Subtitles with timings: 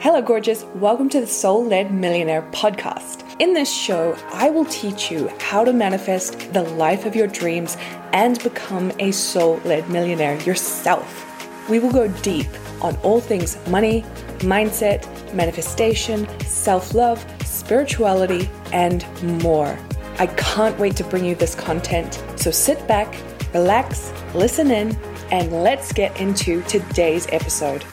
[0.00, 0.62] Hello, gorgeous.
[0.76, 3.24] Welcome to the Soul Led Millionaire podcast.
[3.40, 7.76] In this show, I will teach you how to manifest the life of your dreams
[8.12, 11.68] and become a soul led millionaire yourself.
[11.68, 12.46] We will go deep
[12.80, 14.02] on all things money,
[14.38, 19.04] mindset, manifestation, self love, spirituality, and
[19.42, 19.76] more.
[20.20, 22.22] I can't wait to bring you this content.
[22.36, 23.12] So sit back,
[23.52, 24.96] relax, listen in,
[25.32, 27.84] and let's get into today's episode.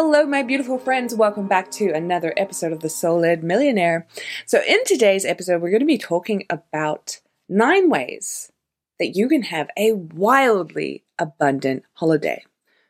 [0.00, 1.12] Hello, my beautiful friends.
[1.12, 4.06] Welcome back to another episode of The Soul Millionaire.
[4.46, 8.52] So, in today's episode, we're going to be talking about nine ways
[9.00, 12.44] that you can have a wildly abundant holiday.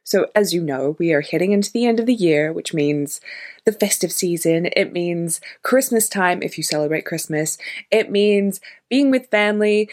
[0.04, 3.22] So, as you know, we are heading into the end of the year, which means
[3.64, 4.68] the festive season.
[4.76, 7.56] It means Christmas time if you celebrate Christmas.
[7.90, 9.88] It means being with family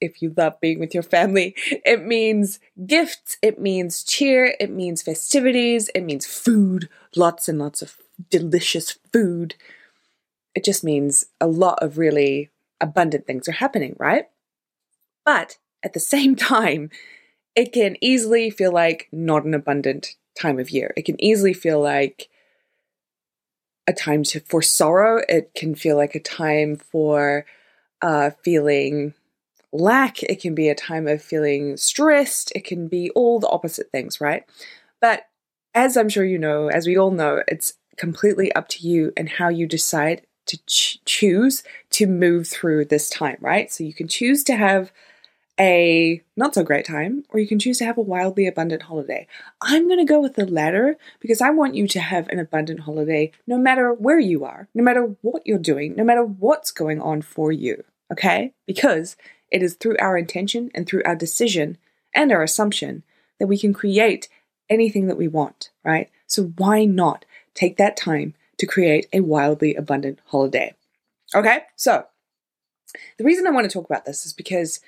[0.00, 1.54] if you love being with your family.
[1.84, 3.36] It means gifts.
[3.42, 4.54] It means cheer.
[4.58, 5.90] It means festivities.
[5.94, 6.88] It means food.
[7.16, 7.96] Lots and lots of
[8.30, 9.54] delicious food.
[10.54, 14.26] It just means a lot of really abundant things are happening, right?
[15.24, 16.90] But at the same time,
[17.54, 20.94] it can easily feel like not an abundant time of year.
[20.96, 22.28] It can easily feel like
[23.86, 25.22] a time to, for sorrow.
[25.28, 27.44] It can feel like a time for
[28.00, 29.14] uh, feeling
[29.72, 30.22] lack.
[30.22, 32.52] It can be a time of feeling stressed.
[32.54, 34.44] It can be all the opposite things, right?
[35.00, 35.26] But
[35.74, 39.28] as I'm sure you know, as we all know, it's completely up to you and
[39.28, 43.70] how you decide to ch- choose to move through this time, right?
[43.70, 44.90] So you can choose to have
[45.60, 49.26] a not so great time, or you can choose to have a wildly abundant holiday.
[49.60, 52.80] I'm going to go with the latter because I want you to have an abundant
[52.80, 57.00] holiday no matter where you are, no matter what you're doing, no matter what's going
[57.02, 57.84] on for you.
[58.10, 58.54] Okay?
[58.66, 59.16] Because
[59.50, 61.78] it is through our intention and through our decision
[62.14, 63.02] and our assumption
[63.38, 64.28] that we can create
[64.68, 66.10] anything that we want, right?
[66.26, 70.74] So why not take that time to create a wildly abundant holiday?
[71.34, 71.60] Okay?
[71.76, 72.06] So,
[73.18, 74.80] the reason I want to talk about this is because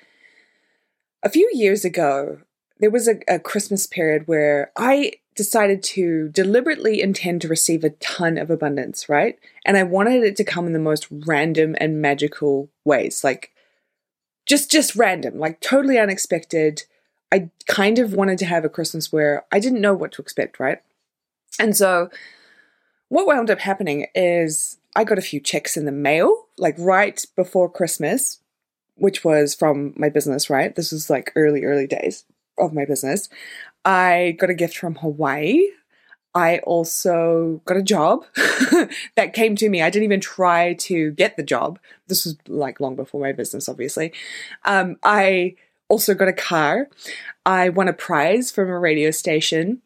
[1.23, 2.39] a few years ago,
[2.79, 7.91] there was a, a, Christmas period where I decided to deliberately intend to receive a
[7.91, 9.39] ton of abundance, right?
[9.65, 13.52] And I wanted it to come in the most random and magical ways, like
[14.45, 16.83] just just random, like totally unexpected.
[17.31, 20.59] I kind of wanted to have a Christmas where I didn't know what to expect,
[20.59, 20.79] right?
[21.59, 22.09] And so
[23.09, 27.23] what wound up happening is I got a few checks in the mail, like right
[27.35, 28.39] before Christmas,
[28.95, 30.75] which was from my business, right?
[30.75, 32.25] This was like early, early days
[32.57, 33.29] of my business.
[33.85, 35.61] I got a gift from Hawaii.
[36.35, 38.25] I also got a job
[39.15, 39.81] that came to me.
[39.81, 41.79] I didn't even try to get the job.
[42.07, 44.13] This was like long before my business, obviously.
[44.65, 45.55] Um, I
[45.89, 46.89] also got a car.
[47.45, 49.81] I won a prize from a radio station.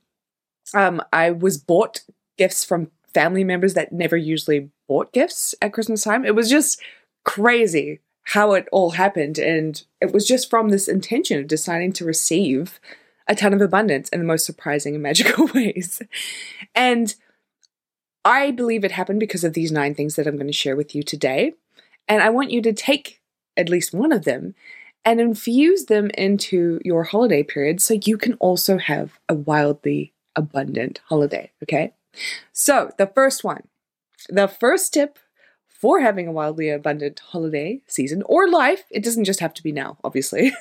[0.74, 2.02] Um, I was bought
[2.38, 6.24] gifts from family members that never usually bought gifts at Christmas time.
[6.24, 6.82] It was just
[7.26, 9.38] crazy how it all happened.
[9.38, 12.80] And it was just from this intention of deciding to receive
[13.28, 16.02] a ton of abundance in the most surprising and magical ways.
[16.74, 17.14] And
[18.24, 20.94] I believe it happened because of these nine things that I'm going to share with
[20.96, 21.54] you today.
[22.08, 23.22] And I want you to take
[23.56, 24.54] at least one of them
[25.04, 31.02] and infuse them into your holiday period so you can also have a wildly abundant
[31.06, 31.52] holiday.
[31.64, 31.94] Okay.
[32.52, 33.68] So, the first one,
[34.30, 35.20] the first tip
[35.80, 39.72] for having a wildly abundant holiday season or life, it doesn't just have to be
[39.72, 40.52] now, obviously,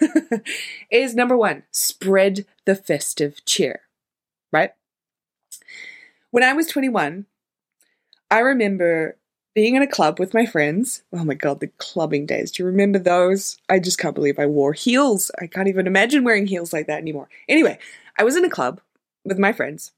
[0.90, 3.80] is number one, spread the festive cheer,
[4.52, 4.72] right?
[6.30, 7.24] When I was 21,
[8.30, 9.16] I remember
[9.54, 11.02] being in a club with my friends.
[11.14, 12.50] Oh my god, the clubbing days.
[12.50, 13.56] Do you remember those?
[13.70, 15.30] I just can't believe I wore heels.
[15.40, 17.30] I can't even imagine wearing heels like that anymore.
[17.48, 17.78] Anyway,
[18.18, 18.82] I was in a club
[19.24, 19.92] with my friends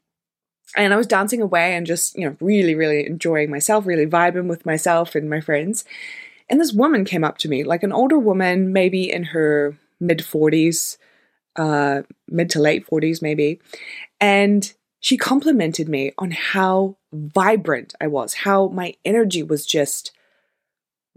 [0.76, 4.48] and I was dancing away and just, you know, really, really enjoying myself, really vibing
[4.48, 5.84] with myself and my friends.
[6.48, 10.18] And this woman came up to me, like an older woman, maybe in her mid
[10.18, 10.96] 40s,
[11.56, 13.60] uh, mid to late 40s, maybe.
[14.20, 20.12] And she complimented me on how vibrant I was, how my energy was just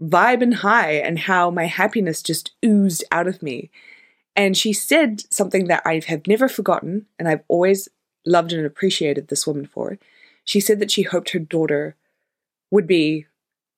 [0.00, 3.70] vibing high, and how my happiness just oozed out of me.
[4.34, 7.88] And she said something that I have never forgotten, and I've always
[8.24, 9.98] loved and appreciated this woman for.
[10.44, 11.96] She said that she hoped her daughter
[12.70, 13.26] would be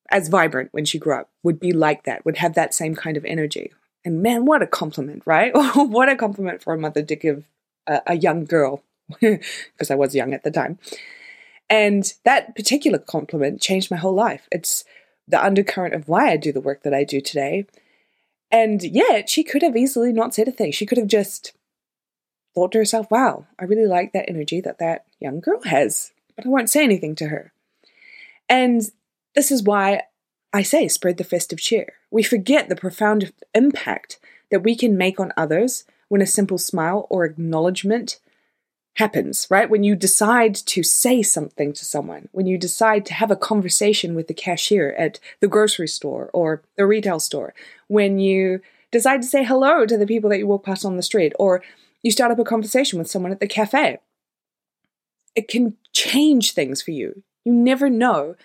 [0.09, 3.17] as vibrant when she grew up, would be like that, would have that same kind
[3.17, 3.73] of energy.
[4.03, 5.51] And man, what a compliment, right?
[5.75, 7.45] what a compliment for a mother to give
[7.87, 8.83] a, a young girl,
[9.19, 10.79] because I was young at the time.
[11.69, 14.47] And that particular compliment changed my whole life.
[14.51, 14.85] It's
[15.27, 17.65] the undercurrent of why I do the work that I do today.
[18.51, 20.71] And yet, she could have easily not said a thing.
[20.71, 21.53] She could have just
[22.55, 26.45] thought to herself, wow, I really like that energy that that young girl has, but
[26.45, 27.51] I won't say anything to her.
[28.49, 28.81] And
[29.35, 30.03] this is why
[30.53, 31.93] I say spread the festive cheer.
[32.09, 34.19] We forget the profound impact
[34.49, 38.19] that we can make on others when a simple smile or acknowledgement
[38.95, 39.69] happens, right?
[39.69, 44.15] When you decide to say something to someone, when you decide to have a conversation
[44.15, 47.53] with the cashier at the grocery store or the retail store,
[47.87, 48.61] when you
[48.91, 51.61] decide to say hello to the people that you walk past on the street, or
[52.05, 53.97] you start up a conversation with someone at the cafe.
[55.33, 57.23] It can change things for you.
[57.43, 58.35] You never know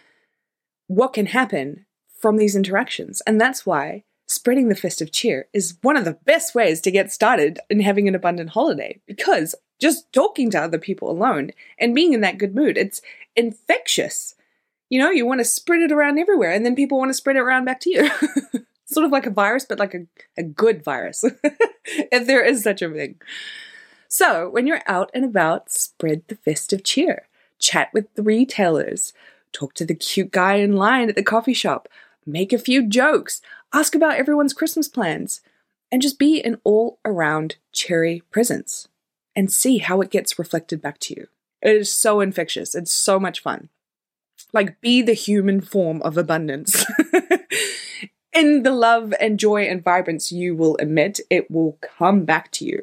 [0.87, 1.85] what can happen
[2.19, 3.21] from these interactions.
[3.27, 7.13] And that's why spreading the festive cheer is one of the best ways to get
[7.13, 12.15] started in having an abundant holiday because just talking to other people alone and being
[12.15, 13.03] in that good mood, it's
[13.37, 14.37] infectious.
[14.89, 17.37] You know, you want to spread it around everywhere and then people want to spread
[17.37, 18.11] it around back to you.
[18.91, 20.07] sort of like a virus, but like a,
[20.37, 21.25] a good virus,
[21.85, 23.17] if there is such a thing.
[24.09, 27.29] So, when you're out and about, spread the festive cheer.
[27.61, 29.13] Chat with the retailers.
[29.53, 31.89] Talk to the cute guy in line at the coffee shop.
[32.27, 33.41] Make a few jokes.
[33.73, 35.41] Ask about everyone's Christmas plans.
[35.93, 38.89] And just be an all around cheery presence
[39.35, 41.27] and see how it gets reflected back to you.
[41.63, 42.75] It is so infectious.
[42.75, 43.69] It's so much fun.
[44.53, 46.85] Like, be the human form of abundance.
[48.33, 52.65] in the love and joy and vibrance you will emit, it will come back to
[52.65, 52.83] you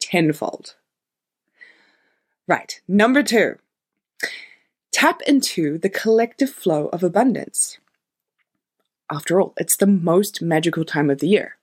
[0.00, 0.74] tenfold.
[2.46, 3.56] Right, number two,
[4.90, 7.78] tap into the collective flow of abundance.
[9.10, 11.56] After all, it's the most magical time of the year.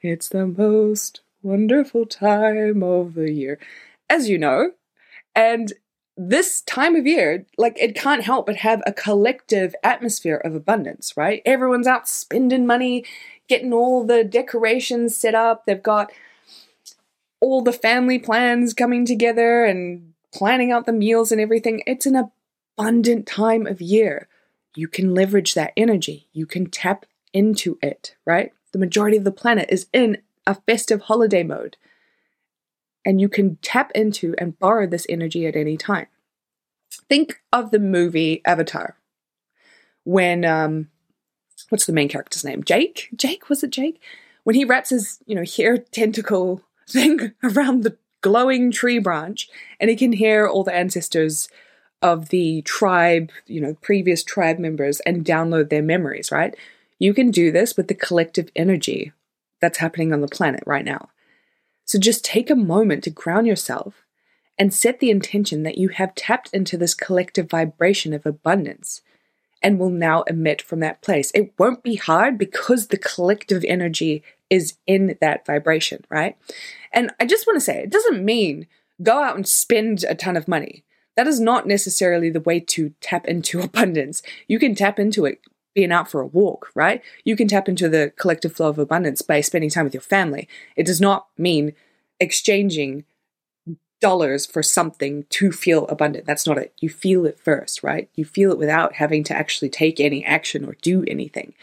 [0.00, 3.58] It's the most wonderful time of the year,
[4.08, 4.72] as you know.
[5.34, 5.72] And
[6.16, 11.16] this time of year, like it can't help but have a collective atmosphere of abundance,
[11.16, 11.42] right?
[11.44, 13.04] Everyone's out spending money,
[13.48, 15.66] getting all the decorations set up.
[15.66, 16.12] They've got
[17.40, 21.82] all the family plans coming together and planning out the meals and everything.
[21.86, 22.30] It's an
[22.76, 24.28] abundant time of year.
[24.76, 28.52] You can leverage that energy, you can tap into it, right?
[28.72, 31.76] The majority of the planet is in a festive holiday mode
[33.04, 36.06] and you can tap into and borrow this energy at any time.
[37.08, 38.96] Think of the movie Avatar
[40.04, 40.88] when um
[41.68, 42.62] what's the main character's name?
[42.62, 43.08] Jake?
[43.16, 44.00] Jake was it Jake?
[44.44, 49.48] When he wraps his, you know, hair tentacle thing around the glowing tree branch
[49.80, 51.48] and he can hear all the ancestors
[52.02, 56.54] of the tribe, you know, previous tribe members and download their memories, right?
[56.98, 59.12] You can do this with the collective energy
[59.60, 61.08] that's happening on the planet right now.
[61.84, 64.04] So just take a moment to ground yourself
[64.58, 69.02] and set the intention that you have tapped into this collective vibration of abundance
[69.62, 71.32] and will now emit from that place.
[71.34, 76.36] It won't be hard because the collective energy is in that vibration, right?
[76.92, 78.66] And I just want to say, it doesn't mean
[79.02, 80.84] go out and spend a ton of money.
[81.16, 84.22] That is not necessarily the way to tap into abundance.
[84.46, 85.40] You can tap into it
[85.74, 87.02] being out for a walk, right?
[87.24, 90.48] You can tap into the collective flow of abundance by spending time with your family.
[90.76, 91.72] It does not mean
[92.20, 93.04] exchanging
[94.00, 96.26] dollars for something to feel abundant.
[96.26, 96.72] That's not it.
[96.78, 98.08] You feel it first, right?
[98.14, 101.54] You feel it without having to actually take any action or do anything.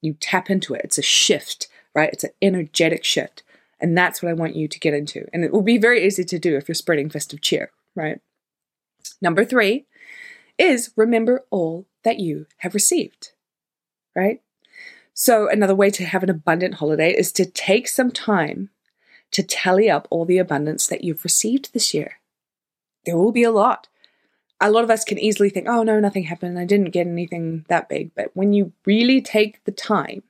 [0.00, 0.82] You tap into it.
[0.84, 2.10] It's a shift, right?
[2.12, 3.42] It's an energetic shift.
[3.80, 5.28] And that's what I want you to get into.
[5.32, 8.20] And it will be very easy to do if you're spreading festive cheer, right?
[9.20, 9.86] Number three
[10.58, 13.32] is remember all that you have received
[14.18, 14.42] right?
[15.14, 18.70] So, another way to have an abundant holiday is to take some time
[19.30, 22.18] to tally up all the abundance that you've received this year.
[23.04, 23.88] There will be a lot.
[24.60, 26.58] A lot of us can easily think, oh no, nothing happened.
[26.58, 28.10] I didn't get anything that big.
[28.14, 30.24] But when you really take the time,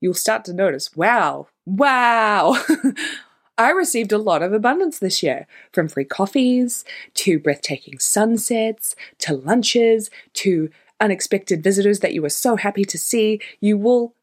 [0.00, 2.62] you'll start to notice, wow, wow,
[3.58, 9.34] I received a lot of abundance this year from free coffees to breathtaking sunsets to
[9.34, 14.14] lunches to unexpected visitors that you were so happy to see, you will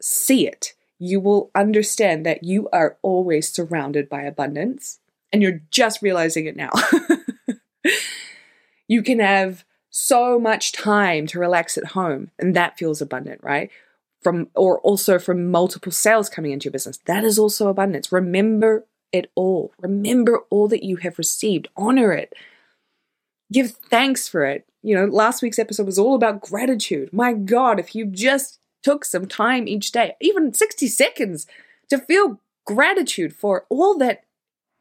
[0.00, 0.74] see it.
[0.98, 4.98] You will understand that you are always surrounded by abundance
[5.32, 6.70] and you're just realizing it now.
[8.88, 13.70] you can have so much time to relax at home and that feels abundant, right?
[14.22, 16.98] From or also from multiple sales coming into your business.
[17.04, 18.10] That is also abundance.
[18.10, 19.72] Remember it all.
[19.80, 21.68] Remember all that you have received.
[21.76, 22.34] Honor it.
[23.52, 27.12] Give thanks for it you know, last week's episode was all about gratitude.
[27.12, 31.46] My God, if you just took some time each day, even 60 seconds,
[31.90, 34.24] to feel gratitude for all that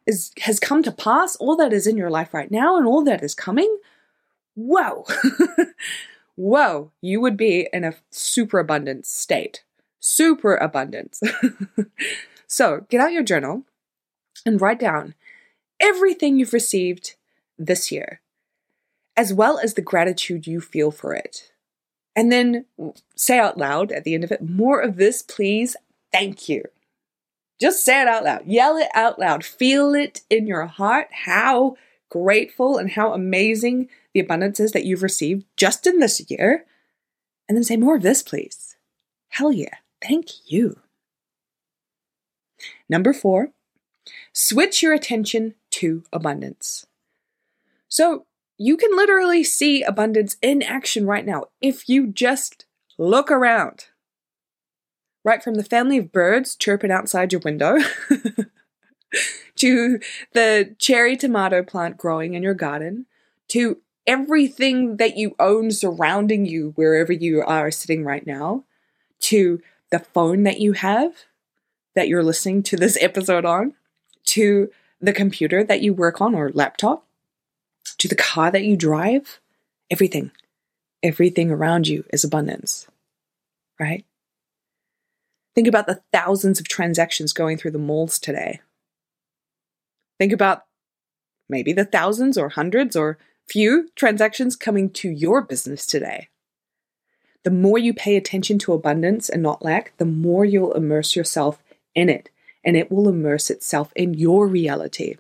[0.05, 3.03] is has come to pass, all that is in your life right now, and all
[3.03, 3.77] that is coming,
[4.55, 5.05] whoa,
[6.35, 9.63] whoa, you would be in a super abundant state.
[9.99, 11.21] Super abundance.
[12.47, 13.63] so get out your journal
[14.45, 15.15] and write down
[15.79, 17.15] everything you've received
[17.57, 18.21] this year,
[19.17, 21.51] as well as the gratitude you feel for it.
[22.15, 22.65] And then
[23.15, 25.75] say out loud at the end of it, more of this, please.
[26.11, 26.63] Thank you.
[27.59, 28.45] Just say it out loud.
[28.45, 29.43] Yell it out loud.
[29.43, 31.75] Feel it in your heart how
[32.09, 36.65] grateful and how amazing the abundance is that you've received just in this year.
[37.49, 38.75] And then say more of this, please.
[39.29, 39.75] Hell yeah.
[40.01, 40.79] Thank you.
[42.87, 43.51] Number four,
[44.33, 46.85] switch your attention to abundance.
[47.89, 48.26] So
[48.57, 52.65] you can literally see abundance in action right now if you just
[52.97, 53.85] look around.
[55.23, 57.77] Right from the family of birds chirping outside your window
[59.57, 59.99] to
[60.33, 63.05] the cherry tomato plant growing in your garden
[63.49, 68.63] to everything that you own surrounding you wherever you are sitting right now
[69.19, 71.13] to the phone that you have
[71.97, 73.73] that you're listening to this episode on,
[74.23, 74.69] to
[75.01, 77.06] the computer that you work on or laptop,
[77.99, 79.39] to the car that you drive,
[79.89, 80.31] everything.
[81.03, 82.87] Everything around you is abundance,
[83.79, 84.05] right?
[85.53, 88.61] Think about the thousands of transactions going through the malls today.
[90.19, 90.65] Think about
[91.49, 96.29] maybe the thousands or hundreds or few transactions coming to your business today.
[97.43, 101.63] The more you pay attention to abundance and not lack, the more you'll immerse yourself
[101.95, 102.29] in it,
[102.63, 105.15] and it will immerse itself in your reality.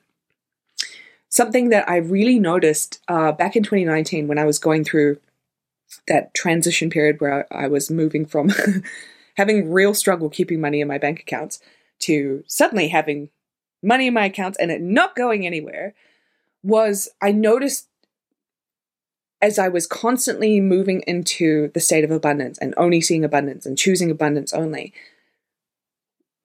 [1.29, 5.19] Something that I really noticed uh, back in 2019 when I was going through
[6.07, 8.51] that transition period where I was moving from
[9.37, 11.59] having real struggle keeping money in my bank accounts
[11.99, 13.29] to suddenly having
[13.81, 15.93] money in my accounts and it not going anywhere
[16.63, 17.87] was I noticed
[19.41, 23.77] as I was constantly moving into the state of abundance and only seeing abundance and
[23.77, 24.93] choosing abundance only,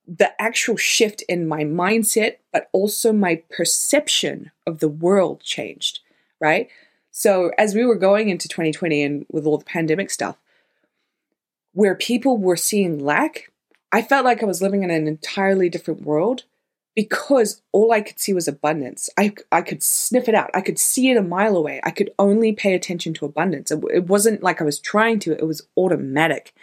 [0.07, 6.01] the actual shift in my mindset, but also my perception of the world changed,
[6.41, 6.69] right?
[7.11, 10.37] So, as we were going into 2020 and with all the pandemic stuff,
[11.73, 13.51] where people were seeing lack,
[13.93, 16.45] I felt like I was living in an entirely different world
[16.95, 19.09] because all I could see was abundance.
[19.19, 20.51] I, I could sniff it out.
[20.55, 21.81] I could see it a mile away.
[21.85, 23.71] I could only pay attention to abundance.
[23.71, 26.55] It, it wasn't like I was trying to, it was automatic.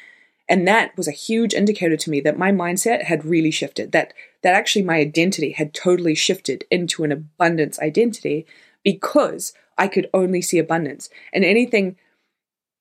[0.50, 4.14] And that was a huge indicator to me that my mindset had really shifted, that,
[4.42, 8.48] that actually my identity had totally shifted into an abundance identity
[8.84, 11.10] because I could only see abundance.
[11.32, 11.98] And anything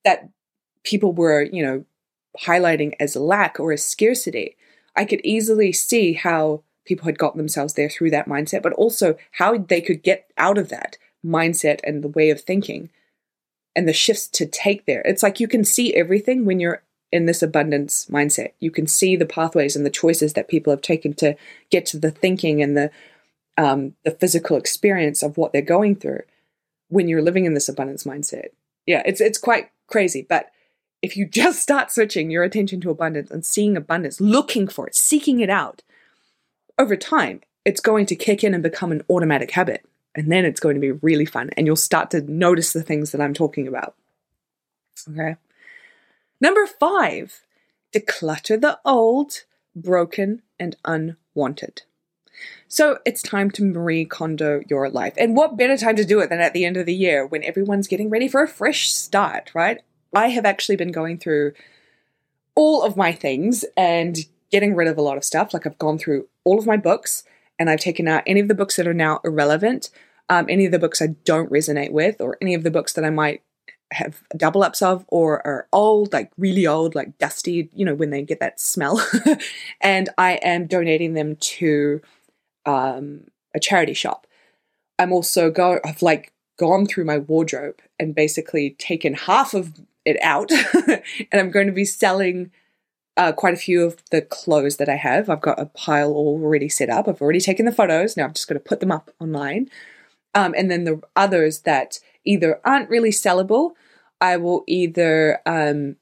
[0.04, 0.30] that
[0.82, 1.84] people were, you know,
[2.40, 4.56] highlighting as lack or as scarcity,
[4.96, 9.16] I could easily see how people had gotten themselves there through that mindset, but also
[9.32, 12.88] how they could get out of that mindset and the way of thinking
[13.76, 15.02] and the shifts to take there.
[15.04, 18.52] It's like you can see everything when you're in this abundance mindset.
[18.60, 21.36] You can see the pathways and the choices that people have taken to
[21.70, 22.90] get to the thinking and the
[23.56, 26.22] um, the physical experience of what they're going through
[26.88, 28.48] when you're living in this abundance mindset.
[28.86, 30.50] Yeah, it's it's quite crazy, but
[31.02, 34.94] if you just start switching your attention to abundance and seeing abundance, looking for it,
[34.94, 35.82] seeking it out,
[36.78, 39.84] over time, it's going to kick in and become an automatic habit.
[40.14, 43.12] And then it's going to be really fun and you'll start to notice the things
[43.12, 43.94] that I'm talking about.
[45.08, 45.36] Okay.
[46.40, 47.42] Number five,
[47.92, 51.82] declutter the old, broken, and unwanted.
[52.68, 55.14] So it's time to Marie Kondo your life.
[55.16, 57.42] And what better time to do it than at the end of the year when
[57.42, 59.82] everyone's getting ready for a fresh start, right?
[60.14, 61.52] I have actually been going through
[62.54, 64.16] all of my things and
[64.50, 65.52] getting rid of a lot of stuff.
[65.52, 67.24] Like I've gone through all of my books
[67.58, 69.90] and I've taken out any of the books that are now irrelevant,
[70.28, 73.04] um, any of the books I don't resonate with, or any of the books that
[73.04, 73.42] I might
[73.92, 78.10] have double ups of or are old, like really old, like dusty, you know, when
[78.10, 79.04] they get that smell.
[79.80, 82.00] and I am donating them to
[82.66, 83.22] um,
[83.54, 84.26] a charity shop.
[84.98, 90.18] I'm also go I've like gone through my wardrobe and basically taken half of it
[90.22, 91.02] out and
[91.32, 92.50] I'm going to be selling
[93.16, 95.28] uh, quite a few of the clothes that I have.
[95.28, 97.08] I've got a pile already set up.
[97.08, 98.16] I've already taken the photos.
[98.16, 99.68] Now I'm just going to put them up online.
[100.34, 103.72] Um, and then the others that either aren't really sellable,
[104.20, 105.96] I will either um,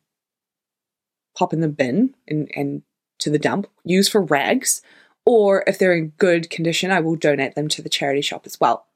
[1.36, 2.82] pop in the bin and, and
[3.18, 4.82] to the dump, use for rags,
[5.24, 8.60] or if they're in good condition, I will donate them to the charity shop as
[8.60, 8.86] well.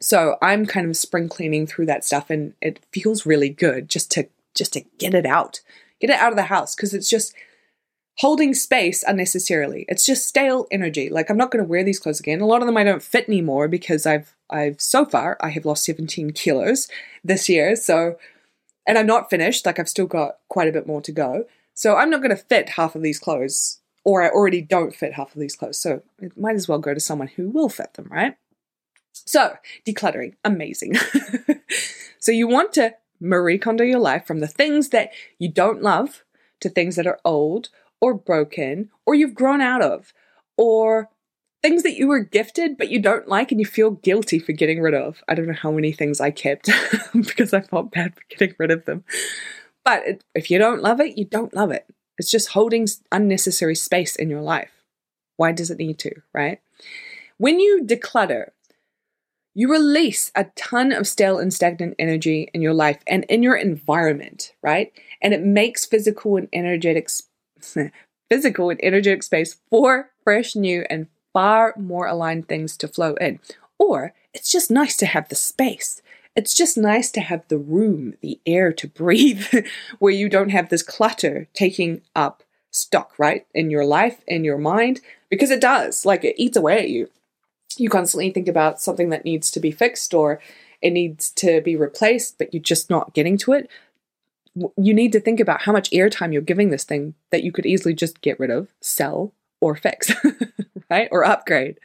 [0.00, 4.10] So I'm kind of spring cleaning through that stuff, and it feels really good just
[4.12, 5.60] to just to get it out
[6.00, 7.34] Get it out of the house because it's just
[8.18, 9.84] holding space unnecessarily.
[9.88, 11.08] It's just stale energy.
[11.08, 12.40] Like I'm not going to wear these clothes again.
[12.40, 15.64] A lot of them I don't fit anymore because I've I've so far I have
[15.64, 16.88] lost 17 kilos
[17.24, 17.76] this year.
[17.76, 18.16] So
[18.86, 19.66] and I'm not finished.
[19.66, 21.44] Like I've still got quite a bit more to go.
[21.74, 25.12] So I'm not going to fit half of these clothes or I already don't fit
[25.12, 25.78] half of these clothes.
[25.78, 28.36] So it might as well go to someone who will fit them, right?
[29.12, 30.94] So, decluttering, amazing.
[32.18, 36.24] so, you want to Marie Kondo your life from the things that you don't love
[36.60, 37.68] to things that are old
[38.00, 40.12] or broken or you've grown out of
[40.56, 41.10] or
[41.62, 44.80] things that you were gifted but you don't like and you feel guilty for getting
[44.80, 45.22] rid of.
[45.28, 46.70] I don't know how many things I kept
[47.12, 49.04] because I felt bad for getting rid of them.
[49.84, 51.86] But if you don't love it, you don't love it.
[52.18, 54.70] It's just holding unnecessary space in your life.
[55.36, 56.60] Why does it need to, right?
[57.38, 58.50] When you declutter,
[59.54, 63.56] you release a ton of stale and stagnant energy in your life and in your
[63.56, 64.92] environment, right?
[65.22, 67.08] And it makes physical and energetic
[68.30, 71.06] physical and energetic space for fresh, new, and
[71.38, 73.38] far more aligned things to flow in.
[73.78, 76.02] Or it's just nice to have the space.
[76.34, 79.46] It's just nice to have the room, the air to breathe,
[80.00, 82.42] where you don't have this clutter taking up
[82.72, 83.46] stock, right?
[83.54, 86.04] In your life, in your mind, because it does.
[86.04, 87.08] Like it eats away at you.
[87.76, 90.40] You constantly think about something that needs to be fixed or
[90.82, 93.70] it needs to be replaced, but you're just not getting to it.
[94.76, 97.66] You need to think about how much airtime you're giving this thing that you could
[97.66, 100.12] easily just get rid of, sell, or fix,
[100.90, 101.08] right?
[101.10, 101.78] Or upgrade.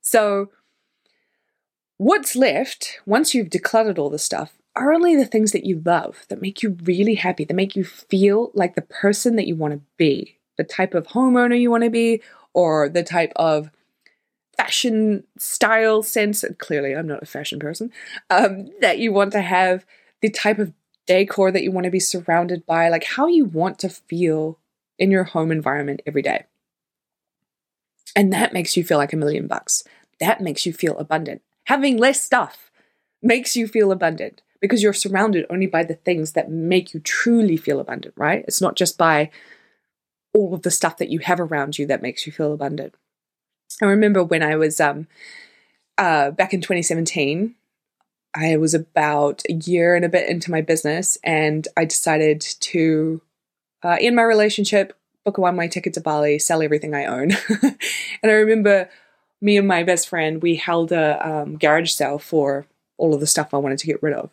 [0.00, 0.50] So,
[1.96, 6.24] what's left once you've decluttered all the stuff are only the things that you love,
[6.28, 9.74] that make you really happy, that make you feel like the person that you want
[9.74, 12.22] to be, the type of homeowner you want to be,
[12.54, 13.70] or the type of
[14.56, 16.44] fashion style sense.
[16.58, 17.92] Clearly, I'm not a fashion person,
[18.30, 19.84] um, that you want to have,
[20.22, 20.72] the type of
[21.06, 24.58] decor that you want to be surrounded by, like how you want to feel
[24.98, 26.44] in your home environment every day.
[28.14, 29.84] And that makes you feel like a million bucks.
[30.20, 31.42] That makes you feel abundant.
[31.64, 32.70] Having less stuff
[33.22, 37.56] makes you feel abundant because you're surrounded only by the things that make you truly
[37.56, 38.44] feel abundant, right?
[38.46, 39.30] It's not just by
[40.34, 42.94] all of the stuff that you have around you that makes you feel abundant.
[43.80, 45.08] I remember when I was um,
[45.98, 47.54] uh, back in 2017,
[48.34, 53.20] I was about a year and a bit into my business, and I decided to
[53.82, 57.32] uh, end my relationship, book a one way ticket to Bali, sell everything I own.
[57.62, 57.76] and
[58.24, 58.88] I remember
[59.40, 63.26] me and my best friend, we held a um, garage sale for all of the
[63.26, 64.30] stuff I wanted to get rid of.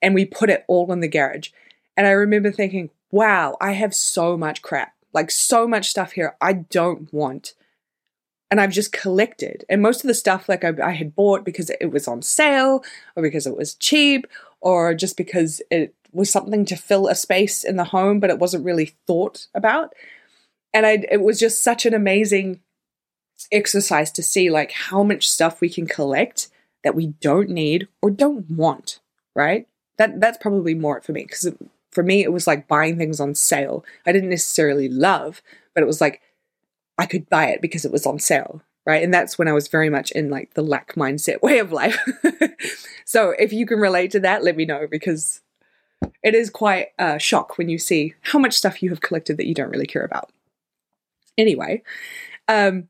[0.00, 1.50] And we put it all in the garage.
[1.96, 6.36] And I remember thinking, wow, I have so much crap, like so much stuff here
[6.40, 7.54] I don't want.
[8.50, 9.64] And I've just collected.
[9.68, 12.84] And most of the stuff, like I, I had bought because it was on sale
[13.16, 14.26] or because it was cheap
[14.60, 18.38] or just because it was something to fill a space in the home, but it
[18.38, 19.92] wasn't really thought about
[20.74, 22.60] and I it was just such an amazing
[23.50, 26.48] exercise to see like how much stuff we can collect
[26.82, 29.00] that we don't need or don't want,
[29.34, 29.66] right?
[29.96, 31.50] That that's probably more for me because
[31.90, 33.84] for me it was like buying things on sale.
[34.04, 35.40] I didn't necessarily love,
[35.74, 36.20] but it was like
[36.98, 39.02] I could buy it because it was on sale, right?
[39.02, 41.98] And that's when I was very much in like the lack mindset way of life.
[43.04, 45.40] so if you can relate to that, let me know because
[46.22, 49.46] it is quite a shock when you see how much stuff you have collected that
[49.46, 50.30] you don't really care about.
[51.36, 51.82] Anyway,
[52.48, 52.88] um,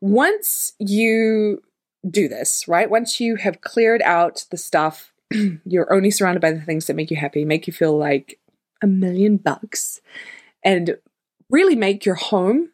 [0.00, 1.62] once you
[2.08, 2.90] do this, right?
[2.90, 5.12] Once you have cleared out the stuff,
[5.64, 8.38] you're only surrounded by the things that make you happy, make you feel like
[8.82, 10.00] a million bucks,
[10.64, 10.98] and
[11.50, 12.70] really make your home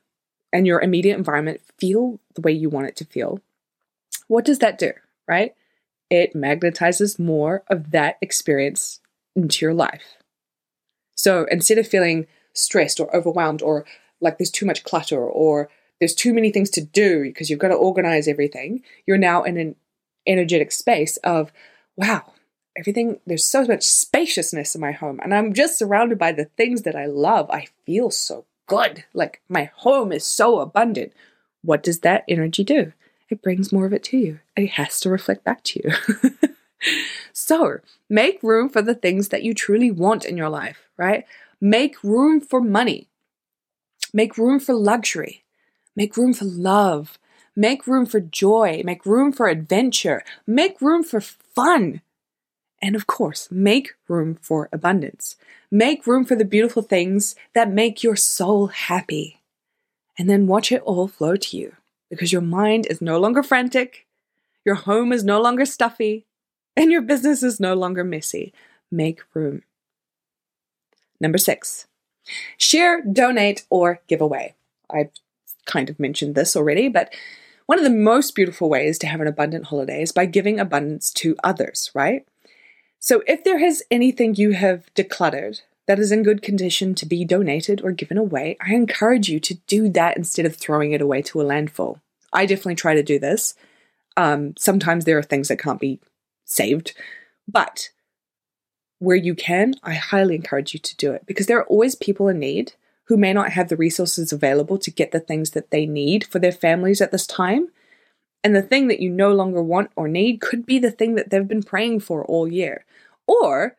[0.53, 3.41] and your immediate environment feel the way you want it to feel.
[4.29, 4.93] What does that do,
[5.27, 5.55] right?
[6.11, 9.01] It magnetizes more of that experience
[9.35, 10.19] into your life.
[11.15, 13.85] So instead of feeling stressed or overwhelmed or
[14.21, 17.69] like there's too much clutter or there's too many things to do because you've got
[17.69, 19.77] to organize everything, you're now in an
[20.27, 21.53] energetic space of,
[21.97, 22.33] wow,
[22.77, 25.21] everything, there's so much spaciousness in my home.
[25.23, 27.51] And I'm just surrounded by the things that I love.
[27.51, 29.05] I feel so good.
[29.13, 31.13] Like my home is so abundant.
[31.63, 32.93] What does that energy do?
[33.29, 34.41] It brings more of it to you.
[34.57, 36.51] It has to reflect back to you.
[37.33, 37.79] so
[38.11, 41.25] make room for the things that you truly want in your life, right?
[41.65, 43.09] Make room for money.
[44.13, 45.45] Make room for luxury.
[45.95, 47.21] Make room for love.
[47.55, 48.83] Make room for joy.
[48.85, 50.25] Make room for adventure.
[50.45, 52.03] Make room for fun.
[52.83, 55.37] And of course, make room for abundance.
[55.71, 59.41] Make room for the beautiful things that make your soul happy.
[60.19, 61.77] And then watch it all flow to you
[62.11, 64.09] because your mind is no longer frantic,
[64.65, 66.27] your home is no longer stuffy,
[66.77, 68.53] and your business is no longer messy.
[68.91, 69.63] Make room.
[71.23, 71.87] Number six,
[72.59, 74.57] share, donate, or give away.
[74.91, 75.11] I've
[75.65, 77.15] kind of mentioned this already, but
[77.67, 81.13] one of the most beautiful ways to have an abundant holiday is by giving abundance
[81.15, 82.27] to others, right?
[82.99, 87.25] So if there is anything you have decluttered that is in good condition to be
[87.25, 91.23] donated or given away, I encourage you to do that instead of throwing it away
[91.23, 92.01] to a landfill.
[92.33, 93.55] I definitely try to do this.
[94.17, 96.01] Um, sometimes there are things that can't be
[96.45, 96.95] saved,
[97.47, 97.91] but
[99.03, 102.29] where you can, I highly encourage you to do it because there are always people
[102.29, 102.75] in need
[103.07, 106.39] who may not have the resources available to get the things that they need for
[106.39, 107.69] their families at this time.
[108.45, 111.31] And the thing that you no longer want or need could be the thing that
[111.31, 112.85] they've been praying for all year.
[113.27, 113.77] Or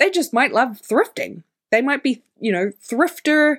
[0.00, 1.44] they just might love thrifting.
[1.70, 3.58] They might be, you know, thrifter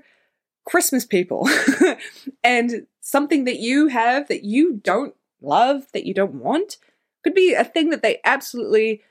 [0.66, 1.48] Christmas people.
[2.44, 6.76] and something that you have that you don't love, that you don't want,
[7.24, 9.04] could be a thing that they absolutely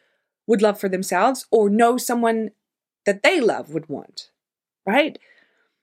[0.46, 2.50] would love for themselves or know someone
[3.04, 4.30] that they love would want,
[4.86, 5.18] right?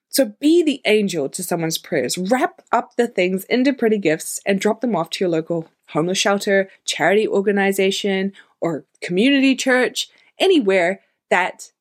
[0.09, 2.17] So be the angel to someone's prayers.
[2.17, 6.19] Wrap up the things into pretty gifts and drop them off to your local homeless
[6.19, 11.71] shelter, charity organization, or community church, anywhere that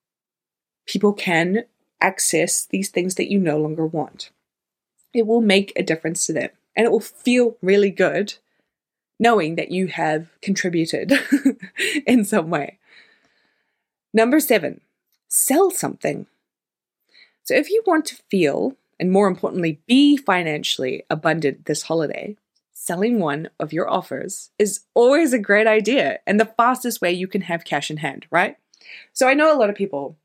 [0.87, 1.65] people can
[2.01, 4.31] access these things that you no longer want.
[5.15, 8.35] It will make a difference to them and it will feel really good
[9.23, 11.13] knowing that you have contributed
[12.07, 12.81] in some way.
[14.13, 14.81] Number seven,
[15.29, 16.27] sell something.
[17.45, 22.37] So if you want to feel, and more importantly, be financially abundant this holiday,
[22.73, 27.29] selling one of your offers is always a great idea and the fastest way you
[27.29, 28.57] can have cash in hand, right?
[29.13, 30.17] So I know a lot of people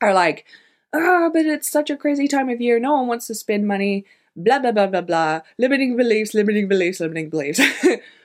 [0.00, 0.46] are like,
[0.94, 2.80] ah, oh, but it's such a crazy time of year.
[2.80, 4.06] No one wants to spend money.
[4.34, 5.40] Blah, blah, blah, blah, blah.
[5.58, 7.60] Limiting beliefs, limiting beliefs, limiting beliefs.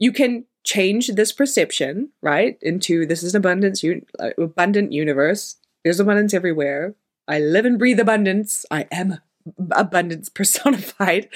[0.00, 5.56] you can change this perception, right, into this is an abundance, un- uh, abundant universe.
[5.84, 6.94] There's abundance everywhere.
[7.28, 8.66] I live and breathe abundance.
[8.70, 9.20] I am
[9.70, 11.28] abundance personified.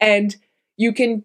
[0.00, 0.34] And
[0.76, 1.24] you can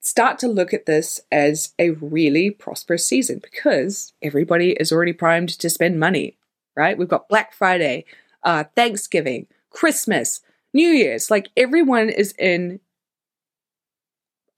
[0.00, 5.48] start to look at this as a really prosperous season because everybody is already primed
[5.48, 6.38] to spend money,
[6.76, 6.96] right?
[6.96, 8.04] We've got Black Friday,
[8.44, 10.40] uh, Thanksgiving, Christmas,
[10.72, 11.30] New Year's.
[11.30, 12.78] Like everyone is in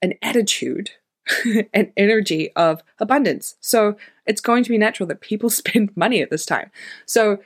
[0.01, 0.91] an attitude
[1.73, 3.55] an energy of abundance.
[3.59, 6.71] So it's going to be natural that people spend money at this time.
[7.05, 7.39] So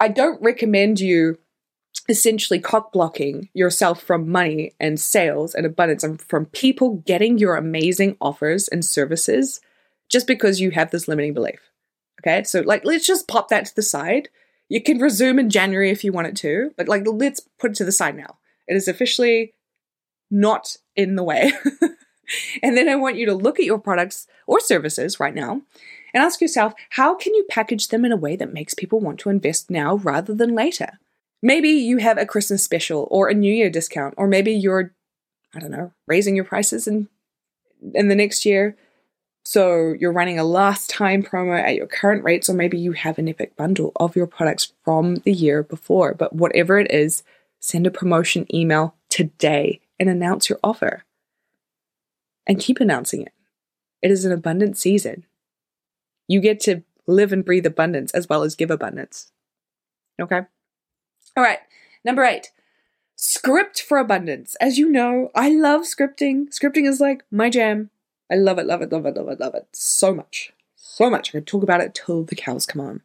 [0.00, 1.38] I don't recommend you
[2.08, 7.56] essentially cock blocking yourself from money and sales and abundance and from people getting your
[7.56, 9.60] amazing offers and services
[10.08, 11.70] just because you have this limiting belief.
[12.20, 14.28] Okay, so like let's just pop that to the side.
[14.68, 17.76] You can resume in January if you want it to, but like let's put it
[17.78, 18.38] to the side now.
[18.68, 19.54] It is officially
[20.30, 21.52] not in the way.
[22.62, 25.62] and then I want you to look at your products or services right now
[26.14, 29.18] and ask yourself how can you package them in a way that makes people want
[29.20, 30.98] to invest now rather than later?
[31.42, 34.94] Maybe you have a Christmas special or a New Year discount, or maybe you're,
[35.54, 37.08] I don't know, raising your prices in,
[37.94, 38.76] in the next year.
[39.44, 43.18] So you're running a last time promo at your current rates, or maybe you have
[43.18, 46.14] an epic bundle of your products from the year before.
[46.14, 47.24] But whatever it is,
[47.58, 51.02] send a promotion email today and announce your offer
[52.46, 53.32] and keep announcing it.
[54.00, 55.24] It is an abundant season.
[56.28, 59.30] You get to live and breathe abundance as well as give abundance.
[60.20, 60.40] Okay?
[61.36, 61.60] All right,
[62.04, 62.50] number eight
[63.22, 64.56] script for abundance.
[64.60, 66.48] As you know, I love scripting.
[66.48, 67.90] Scripting is like my jam.
[68.30, 70.52] I love it, love it, love it, love it, love it so much.
[70.74, 71.30] So much.
[71.30, 73.00] I could talk about it till the cows come on.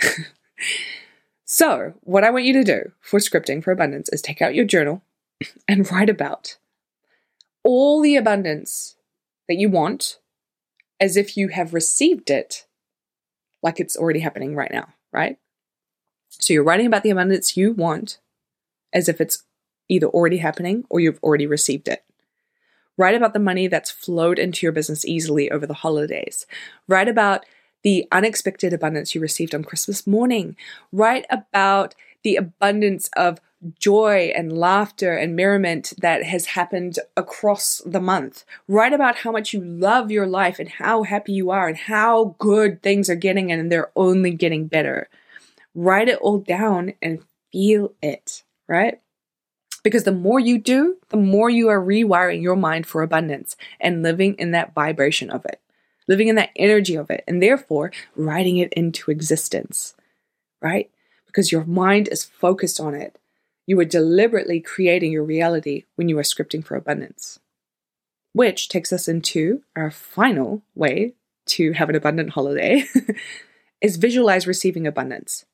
[1.44, 4.64] so, what I want you to do for scripting for abundance is take out your
[4.64, 5.02] journal
[5.68, 6.56] and write about
[7.64, 8.96] all the abundance
[9.48, 10.18] that you want
[11.00, 12.66] as if you have received it
[13.62, 15.38] like it's already happening right now, right?
[16.28, 18.18] So you're writing about the abundance you want
[18.92, 19.42] as if it's
[19.88, 22.04] either already happening or you've already received it.
[22.96, 26.46] Write about the money that's flowed into your business easily over the holidays.
[26.86, 27.44] Write about
[27.82, 30.56] the unexpected abundance you received on Christmas morning.
[30.92, 33.40] Write about the abundance of
[33.78, 38.44] joy and laughter and merriment that has happened across the month.
[38.68, 42.36] Write about how much you love your life and how happy you are and how
[42.38, 45.08] good things are getting and they're only getting better.
[45.74, 49.00] Write it all down and feel it, right?
[49.82, 54.02] Because the more you do, the more you are rewiring your mind for abundance and
[54.02, 55.60] living in that vibration of it,
[56.08, 59.94] living in that energy of it, and therefore writing it into existence,
[60.62, 60.90] right?
[61.26, 63.18] Because your mind is focused on it
[63.66, 67.38] you are deliberately creating your reality when you are scripting for abundance.
[68.32, 71.14] Which takes us into our final way
[71.46, 72.84] to have an abundant holiday
[73.80, 75.44] is visualize receiving abundance.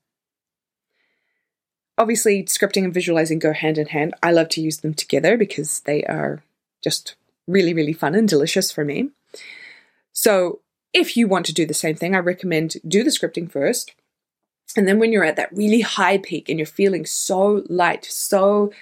[1.99, 4.15] Obviously, scripting and visualizing go hand in hand.
[4.23, 6.43] I love to use them together because they are
[6.83, 7.15] just
[7.47, 9.11] really, really fun and delicious for me.
[10.13, 10.61] So,
[10.93, 13.95] if you want to do the same thing, I recommend do the scripting first,
[14.77, 18.73] and then when you're at that really high peak and you're feeling so light, so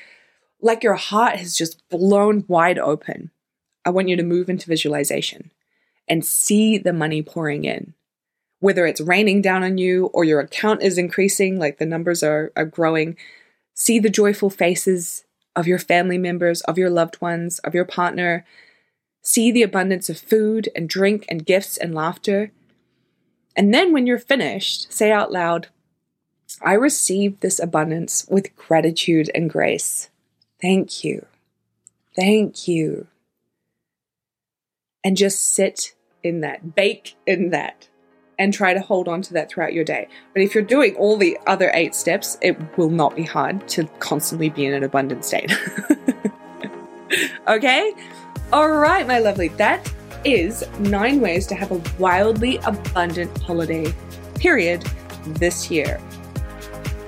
[0.61, 3.31] like your heart has just blown wide open,
[3.85, 5.51] I want you to move into visualization
[6.09, 7.94] and see the money pouring in.
[8.61, 12.53] Whether it's raining down on you or your account is increasing, like the numbers are,
[12.57, 13.16] are growing,
[13.74, 15.24] see the joyful faces
[15.55, 18.44] of your family members, of your loved ones, of your partner.
[19.22, 22.53] See the abundance of food and drink and gifts and laughter.
[23.55, 25.68] And then when you're finished, say out loud,
[26.62, 30.11] I receive this abundance with gratitude and grace.
[30.61, 31.26] Thank you.
[32.16, 33.06] Thank you.
[35.04, 37.88] And just sit in that, bake in that,
[38.38, 40.08] and try to hold on to that throughout your day.
[40.32, 43.84] But if you're doing all the other eight steps, it will not be hard to
[43.98, 45.52] constantly be in an abundant state.
[47.48, 47.92] okay?
[48.52, 49.48] All right, my lovely.
[49.48, 49.92] That
[50.24, 53.92] is nine ways to have a wildly abundant holiday
[54.34, 54.82] period
[55.24, 56.00] this year.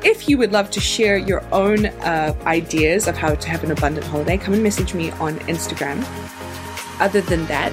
[0.03, 3.71] If you would love to share your own uh, ideas of how to have an
[3.71, 6.03] abundant holiday, come and message me on Instagram.
[7.01, 7.73] Other than that,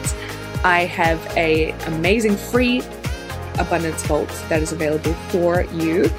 [0.66, 2.82] I have a amazing free
[3.60, 6.12] abundance vault that is available for you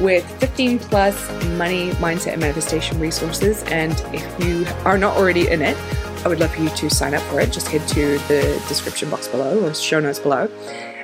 [0.00, 3.62] with 15 plus money, mindset, and manifestation resources.
[3.64, 5.76] And if you are not already in it,
[6.24, 7.52] I would love for you to sign up for it.
[7.52, 10.48] Just head to the description box below or show notes below.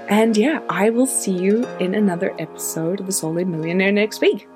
[0.09, 4.50] And yeah, I will see you in another episode of The Soul Millionaire next week.